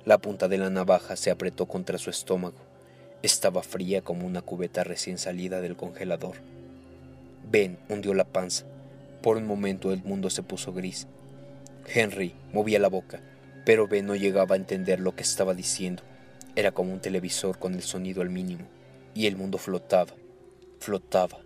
La 0.05 0.19
punta 0.19 0.47
de 0.47 0.59
la 0.59 0.71
navaja 0.71 1.17
se 1.17 1.33
apretó 1.33 1.67
contra 1.67 1.99
su 1.99 2.11
estómago. 2.11 2.65
Estaba 3.25 3.65
fría 3.65 4.01
como 4.01 4.29
una 4.29 4.43
cubeta 4.43 4.85
recién 4.85 5.19
salida 5.19 5.61
del 5.61 5.77
congelador. 5.77 6.37
Ben 7.51 7.79
hundió 7.89 8.15
la 8.15 8.25
panza. 8.25 8.67
Por 9.23 9.37
un 9.37 9.47
momento 9.47 9.93
el 9.93 10.03
mundo 10.03 10.31
se 10.31 10.43
puso 10.43 10.73
gris. 10.73 11.07
Henry 11.87 12.35
movía 12.53 12.79
la 12.79 12.89
boca, 12.89 13.23
pero 13.65 13.87
Ben 13.87 14.07
no 14.07 14.17
llegaba 14.17 14.55
a 14.55 14.59
entender 14.59 15.01
lo 15.01 15.15
que 15.15 15.23
estaba 15.23 15.55
diciendo. 15.55 16.03
Era 16.57 16.73
como 16.73 16.93
un 16.93 17.01
televisor 17.01 17.59
con 17.59 17.75
el 17.75 17.83
sonido 17.83 18.23
al 18.23 18.31
mínimo 18.31 18.67
y 19.15 19.27
el 19.27 19.37
mundo 19.37 19.59
flotaba, 19.59 20.15
flotaba. 20.81 21.39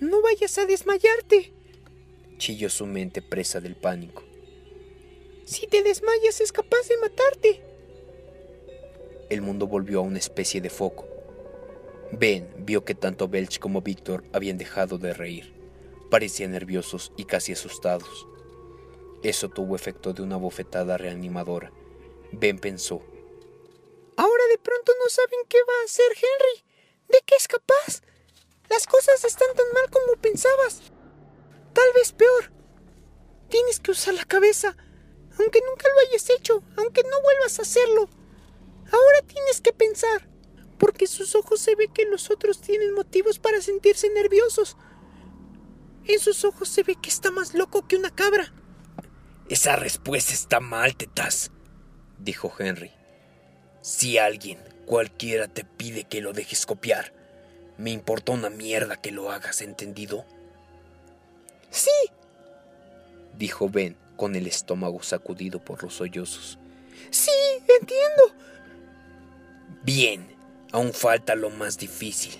No 0.00 0.20
vayas 0.20 0.58
a 0.58 0.66
desmayarte, 0.66 1.52
chilló 2.38 2.68
su 2.68 2.86
mente 2.86 3.22
presa 3.22 3.60
del 3.60 3.76
pánico. 3.76 4.24
Si 5.44 5.66
te 5.66 5.82
desmayas 5.82 6.40
es 6.40 6.52
capaz 6.52 6.88
de 6.88 6.96
matarte. 6.98 7.62
El 9.28 9.42
mundo 9.42 9.66
volvió 9.66 10.00
a 10.00 10.02
una 10.02 10.18
especie 10.18 10.60
de 10.60 10.70
foco. 10.70 11.11
Ben 12.12 12.52
vio 12.58 12.84
que 12.84 12.94
tanto 12.94 13.28
Belch 13.28 13.58
como 13.58 13.80
Víctor 13.80 14.24
habían 14.32 14.58
dejado 14.58 14.98
de 14.98 15.14
reír. 15.14 15.54
Parecían 16.10 16.52
nerviosos 16.52 17.12
y 17.16 17.24
casi 17.24 17.52
asustados. 17.52 18.28
Eso 19.22 19.48
tuvo 19.48 19.76
efecto 19.76 20.12
de 20.12 20.22
una 20.22 20.36
bofetada 20.36 20.98
reanimadora. 20.98 21.72
Ben 22.32 22.58
pensó, 22.58 23.02
Ahora 24.16 24.44
de 24.50 24.58
pronto 24.58 24.92
no 25.02 25.08
saben 25.08 25.40
qué 25.48 25.58
va 25.58 25.72
a 25.80 25.84
hacer 25.84 26.06
Henry. 26.10 26.64
¿De 27.08 27.20
qué 27.24 27.34
es 27.34 27.48
capaz? 27.48 28.02
Las 28.68 28.86
cosas 28.86 29.24
están 29.24 29.48
tan 29.54 29.66
mal 29.72 29.90
como 29.90 30.20
pensabas. 30.20 30.82
Tal 31.72 31.92
vez 31.94 32.12
peor. 32.12 32.52
Tienes 33.48 33.80
que 33.80 33.90
usar 33.90 34.14
la 34.14 34.24
cabeza, 34.24 34.76
aunque 35.38 35.60
nunca 35.68 35.88
lo 35.88 36.08
hayas 36.08 36.28
hecho, 36.30 36.62
aunque 36.76 37.02
no 37.04 37.20
vuelvas 37.22 37.58
a 37.58 37.62
hacerlo. 37.62 38.08
Ahora 38.90 39.22
tienes 39.26 39.60
que 39.60 39.72
pensar, 39.72 40.28
porque 40.82 41.06
sus 41.06 41.36
ojos 41.36 41.60
se 41.60 41.76
ve 41.76 41.86
que 41.94 42.06
los 42.06 42.28
otros 42.28 42.60
tienen 42.60 42.92
motivos 42.92 43.38
para 43.38 43.62
sentirse 43.62 44.10
nerviosos. 44.10 44.76
En 46.08 46.18
sus 46.18 46.44
ojos 46.44 46.68
se 46.68 46.82
ve 46.82 46.96
que 47.00 47.08
está 47.08 47.30
más 47.30 47.54
loco 47.54 47.86
que 47.86 47.94
una 47.94 48.10
cabra. 48.10 48.52
Esa 49.48 49.76
respuesta 49.76 50.32
está 50.32 50.58
mal, 50.58 50.96
tetas, 50.96 51.52
dijo 52.18 52.52
Henry. 52.58 52.90
Si 53.80 54.18
alguien, 54.18 54.58
cualquiera, 54.84 55.46
te 55.46 55.62
pide 55.64 56.02
que 56.02 56.20
lo 56.20 56.32
dejes 56.32 56.66
copiar, 56.66 57.14
me 57.78 57.92
importa 57.92 58.32
una 58.32 58.50
mierda 58.50 58.96
que 58.96 59.12
lo 59.12 59.30
hagas, 59.30 59.60
¿entendido? 59.60 60.26
Sí, 61.70 61.92
dijo 63.38 63.68
Ben 63.68 63.96
con 64.16 64.34
el 64.34 64.48
estómago 64.48 65.00
sacudido 65.04 65.64
por 65.64 65.84
los 65.84 65.94
sollozos. 65.94 66.58
Sí, 67.10 67.30
entiendo. 67.80 68.34
Bien, 69.84 70.31
aún 70.72 70.92
falta 70.92 71.34
lo 71.34 71.50
más 71.50 71.78
difícil. 71.78 72.34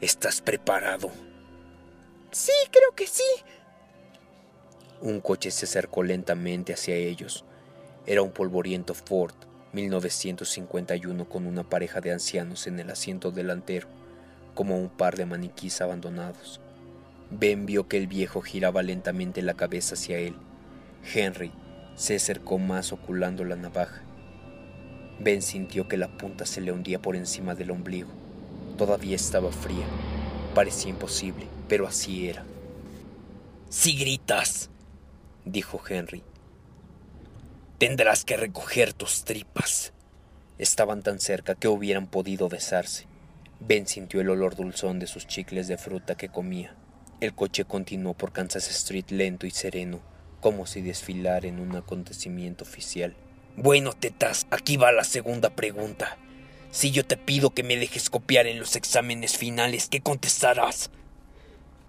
¿Estás 0.00 0.40
preparado? 0.40 1.10
Sí, 2.30 2.52
creo 2.70 2.94
que 2.94 3.06
sí. 3.06 3.24
Un 5.00 5.20
coche 5.20 5.50
se 5.50 5.66
acercó 5.66 6.02
lentamente 6.02 6.72
hacia 6.72 6.94
ellos. 6.94 7.44
Era 8.06 8.22
un 8.22 8.30
polvoriento 8.30 8.94
Ford 8.94 9.34
1951 9.72 11.28
con 11.28 11.46
una 11.46 11.68
pareja 11.68 12.00
de 12.00 12.12
ancianos 12.12 12.66
en 12.66 12.80
el 12.80 12.90
asiento 12.90 13.30
delantero, 13.30 13.88
como 14.54 14.78
un 14.78 14.88
par 14.88 15.16
de 15.16 15.26
maniquís 15.26 15.80
abandonados. 15.80 16.60
Ben 17.30 17.66
vio 17.66 17.88
que 17.88 17.98
el 17.98 18.06
viejo 18.06 18.40
giraba 18.40 18.82
lentamente 18.82 19.42
la 19.42 19.54
cabeza 19.54 19.94
hacia 19.94 20.18
él. 20.18 20.34
Henry 21.12 21.52
se 21.96 22.16
acercó 22.16 22.58
más 22.58 22.92
oculando 22.92 23.44
la 23.44 23.56
navaja. 23.56 24.07
Ben 25.20 25.42
sintió 25.42 25.88
que 25.88 25.96
la 25.96 26.08
punta 26.08 26.46
se 26.46 26.60
le 26.60 26.70
hundía 26.70 27.00
por 27.00 27.16
encima 27.16 27.54
del 27.54 27.72
ombligo. 27.72 28.10
Todavía 28.76 29.16
estaba 29.16 29.50
fría. 29.50 29.86
Parecía 30.54 30.90
imposible, 30.90 31.46
pero 31.68 31.86
así 31.86 32.28
era. 32.28 32.44
Si 33.68 33.96
gritas, 33.96 34.70
dijo 35.44 35.80
Henry. 35.88 36.22
Tendrás 37.78 38.24
que 38.24 38.36
recoger 38.36 38.92
tus 38.92 39.24
tripas. 39.24 39.92
Estaban 40.58 41.02
tan 41.02 41.18
cerca 41.20 41.54
que 41.54 41.68
hubieran 41.68 42.06
podido 42.06 42.48
besarse. 42.48 43.06
Ben 43.60 43.86
sintió 43.86 44.20
el 44.20 44.30
olor 44.30 44.54
dulzón 44.54 45.00
de 45.00 45.08
sus 45.08 45.26
chicles 45.26 45.66
de 45.68 45.78
fruta 45.78 46.16
que 46.16 46.28
comía. 46.28 46.74
El 47.20 47.34
coche 47.34 47.64
continuó 47.64 48.14
por 48.14 48.32
Kansas 48.32 48.70
Street 48.70 49.10
lento 49.10 49.46
y 49.46 49.50
sereno, 49.50 50.00
como 50.40 50.66
si 50.66 50.80
desfilara 50.80 51.48
en 51.48 51.58
un 51.58 51.74
acontecimiento 51.74 52.62
oficial. 52.62 53.16
Bueno, 53.60 53.92
tetas, 53.92 54.46
aquí 54.52 54.76
va 54.76 54.92
la 54.92 55.02
segunda 55.02 55.50
pregunta. 55.50 56.16
Si 56.70 56.92
yo 56.92 57.04
te 57.04 57.16
pido 57.16 57.50
que 57.50 57.64
me 57.64 57.76
dejes 57.76 58.08
copiar 58.08 58.46
en 58.46 58.60
los 58.60 58.76
exámenes 58.76 59.36
finales, 59.36 59.88
¿qué 59.88 60.00
contestarás? 60.00 60.92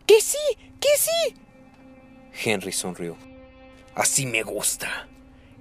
Que 0.07 0.19
sí, 0.19 0.39
que 0.79 0.87
sí. 0.97 1.35
Henry 2.43 2.71
sonrió. 2.71 3.17
Así 3.93 4.25
me 4.25 4.41
gusta. 4.41 5.07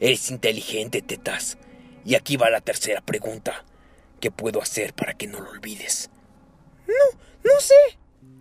Eres 0.01 0.31
inteligente, 0.31 1.03
tetas. 1.03 1.59
Y 2.07 2.15
aquí 2.15 2.39
va 2.39 2.49
la 2.49 2.63
tercera 2.63 3.03
pregunta. 3.03 3.67
¿Qué 4.19 4.31
puedo 4.31 4.63
hacer 4.63 4.95
para 4.95 5.13
que 5.13 5.27
no 5.27 5.41
lo 5.41 5.51
olvides? 5.51 6.09
No, 6.87 7.21
no 7.45 7.61
sé, 7.61 7.75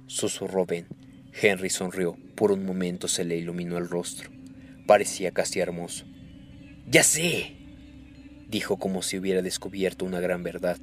susurró 0.06 0.66
Ben. 0.66 0.88
Henry 1.34 1.70
sonrió. 1.70 2.18
Por 2.34 2.54
un 2.54 2.66
momento 2.66 3.10
se 3.10 3.26
le 3.26 3.36
iluminó 3.36 3.78
el 3.78 3.90
rostro. 3.90 4.30
Parecía 4.86 5.32
casi 5.32 5.60
hermoso. 5.60 6.06
Ya 6.86 7.04
sé, 7.04 7.57
dijo 8.50 8.78
como 8.78 9.02
si 9.02 9.18
hubiera 9.18 9.42
descubierto 9.42 10.06
una 10.06 10.20
gran 10.20 10.44
verdad. 10.44 10.78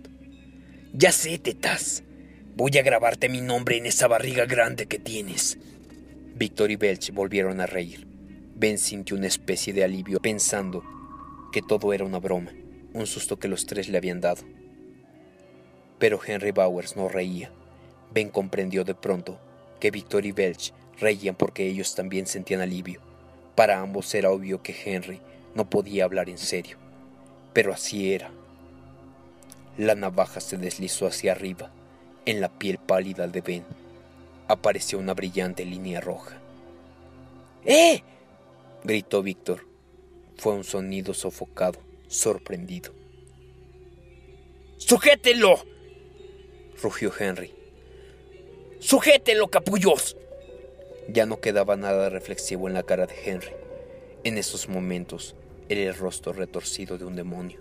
Ya 0.93 1.13
sé, 1.13 1.39
tetas. 1.39 2.05
Voy 2.57 2.77
a 2.79 2.83
grabarte 2.83 3.29
mi 3.29 3.41
nombre 3.41 3.77
en 3.77 3.87
esa 3.87 4.07
barriga 4.07 4.47
grande 4.47 4.87
que 4.87 4.99
tienes. 4.99 5.59
Victor 6.37 6.71
y 6.71 6.77
Belch 6.77 7.13
volvieron 7.13 7.61
a 7.61 7.67
reír. 7.67 8.07
Ben 8.55 8.79
sintió 8.79 9.17
una 9.17 9.27
especie 9.27 9.73
de 9.73 9.83
alivio 9.83 10.21
pensando 10.21 10.85
que 11.53 11.63
todo 11.63 11.93
era 11.93 12.05
una 12.05 12.19
broma, 12.19 12.53
un 12.93 13.07
susto 13.07 13.39
que 13.39 13.49
los 13.49 13.67
tres 13.67 13.89
le 13.89 13.99
habían 13.99 14.21
dado. 14.21 14.43
Pero 15.99 16.21
Henry 16.25 16.53
Bowers 16.53 16.97
no 16.97 17.09
reía. 17.09 17.51
Ben 18.13 18.29
comprendió 18.29 18.85
de 18.85 18.95
pronto 18.95 19.41
que 19.81 19.91
Victor 19.91 20.27
y 20.27 20.33
Belch 20.33 20.73
reían 21.01 21.35
porque 21.35 21.67
ellos 21.67 21.95
también 21.95 22.27
sentían 22.27 22.61
alivio. 22.61 23.01
Para 23.57 23.81
ambos 23.81 24.15
era 24.15 24.31
obvio 24.31 24.63
que 24.63 24.75
Henry 24.85 25.21
no 25.55 25.69
podía 25.69 26.05
hablar 26.05 26.29
en 26.29 26.39
serio. 26.39 26.84
Pero 27.55 27.73
así 27.73 28.13
era. 28.13 28.31
La 29.79 29.95
navaja 29.95 30.41
se 30.41 30.59
deslizó 30.59 31.07
hacia 31.07 31.33
arriba. 31.33 31.71
En 32.27 32.41
la 32.41 32.51
piel 32.51 32.79
pálida 32.79 33.27
de 33.27 33.41
Ben 33.41 33.65
apareció 34.49 34.99
una 34.99 35.15
brillante 35.15 35.65
línea 35.65 36.01
roja. 36.01 36.39
¡Eh! 37.65 38.03
gritó 38.83 39.23
Víctor. 39.23 39.67
Fue 40.37 40.53
un 40.53 40.65
sonido 40.65 41.15
sofocado, 41.15 41.79
sorprendido. 42.09 42.93
¡Sujételo! 44.77 45.65
rugió 46.83 47.13
Henry. 47.19 47.55
¡Sujételo, 48.81 49.49
capullos! 49.49 50.17
Ya 51.09 51.25
no 51.25 51.41
quedaba 51.41 51.77
nada 51.77 52.11
reflexivo 52.11 52.69
en 52.69 52.75
la 52.75 52.83
cara 52.83 53.07
de 53.07 53.15
Henry. 53.25 53.53
En 54.25 54.39
esos 54.39 54.69
momentos 54.69 55.37
era 55.69 55.83
el 55.83 55.95
rostro 55.95 56.33
retorcido 56.33 56.99
de 56.99 57.05
un 57.05 57.17
demonio. 57.17 57.61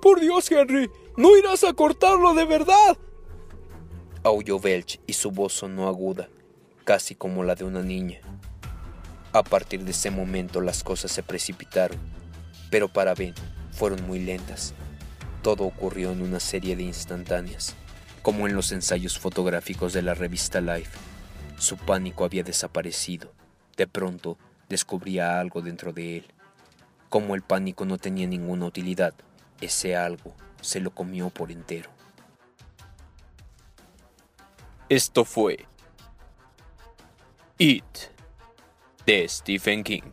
Por 0.00 0.20
Dios, 0.20 0.50
Henry, 0.50 0.90
no 1.16 1.36
irás 1.36 1.64
a 1.64 1.72
cortarlo 1.72 2.34
de 2.34 2.44
verdad. 2.44 2.96
Aulló 4.22 4.58
Belch 4.60 5.00
y 5.06 5.12
su 5.12 5.30
voz 5.30 5.52
sonó 5.52 5.88
aguda, 5.88 6.28
casi 6.84 7.14
como 7.14 7.44
la 7.44 7.54
de 7.54 7.64
una 7.64 7.82
niña. 7.82 8.20
A 9.32 9.42
partir 9.42 9.84
de 9.84 9.90
ese 9.90 10.10
momento 10.10 10.60
las 10.60 10.82
cosas 10.82 11.12
se 11.12 11.22
precipitaron, 11.22 11.98
pero 12.70 12.88
para 12.88 13.14
Ben 13.14 13.34
fueron 13.72 14.06
muy 14.06 14.20
lentas. 14.20 14.74
Todo 15.42 15.64
ocurrió 15.64 16.12
en 16.12 16.22
una 16.22 16.40
serie 16.40 16.76
de 16.76 16.82
instantáneas, 16.82 17.74
como 18.22 18.46
en 18.48 18.54
los 18.54 18.72
ensayos 18.72 19.18
fotográficos 19.18 19.92
de 19.92 20.02
la 20.02 20.14
revista 20.14 20.60
Life. 20.60 20.98
Su 21.58 21.76
pánico 21.76 22.24
había 22.24 22.42
desaparecido. 22.42 23.32
De 23.76 23.86
pronto 23.86 24.38
descubría 24.68 25.40
algo 25.40 25.62
dentro 25.62 25.92
de 25.92 26.18
él. 26.18 26.26
Como 27.08 27.34
el 27.34 27.42
pánico 27.42 27.84
no 27.84 27.98
tenía 27.98 28.26
ninguna 28.26 28.66
utilidad, 28.66 29.14
ese 29.60 29.96
algo 29.96 30.34
se 30.60 30.80
lo 30.80 30.90
comió 30.90 31.30
por 31.30 31.50
entero. 31.50 31.90
Esto 34.88 35.24
fue 35.24 35.66
It 37.58 37.84
de 39.06 39.28
Stephen 39.28 39.84
King. 39.84 40.12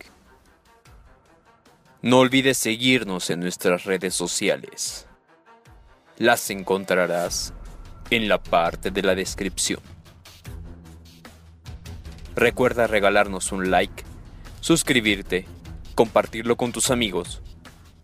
No 2.01 2.19
olvides 2.19 2.57
seguirnos 2.57 3.29
en 3.29 3.39
nuestras 3.39 3.83
redes 3.83 4.13
sociales. 4.13 5.07
Las 6.17 6.49
encontrarás 6.49 7.53
en 8.09 8.29
la 8.29 8.41
parte 8.41 8.91
de 8.91 9.01
la 9.01 9.15
descripción. 9.15 9.81
Recuerda 12.35 12.87
regalarnos 12.87 13.51
un 13.51 13.71
like, 13.71 14.03
suscribirte, 14.61 15.45
compartirlo 15.95 16.57
con 16.57 16.71
tus 16.71 16.91
amigos 16.91 17.41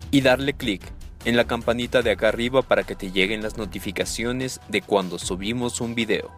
y 0.10 0.22
darle 0.22 0.54
clic 0.54 0.82
en 1.26 1.38
la 1.38 1.46
campanita 1.46 2.02
de 2.02 2.12
acá 2.12 2.30
arriba 2.30 2.62
para 2.62 2.84
que 2.84 2.96
te 2.96 3.12
lleguen 3.12 3.44
las 3.44 3.58
notificaciones 3.58 4.60
de 4.70 4.82
cuando 4.82 5.20
subimos 5.20 5.82
un 5.82 5.94
video. 5.94 6.32